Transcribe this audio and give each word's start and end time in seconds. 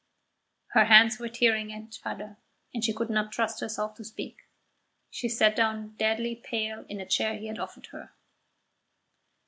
Her 0.69 0.85
hands 0.85 1.19
were 1.19 1.29
tearing 1.29 1.69
each 1.69 2.01
other, 2.03 2.37
and 2.73 2.83
she 2.83 2.91
could 2.91 3.11
not 3.11 3.31
trust 3.31 3.59
herself 3.59 3.93
to 3.97 4.03
speak. 4.03 4.39
She 5.11 5.29
sat 5.29 5.55
down 5.55 5.89
deadly 5.89 6.35
pale 6.35 6.85
in 6.89 6.97
the 6.97 7.05
chair 7.05 7.35
he 7.37 7.45
had 7.45 7.59
offered 7.59 7.85
her. 7.91 8.11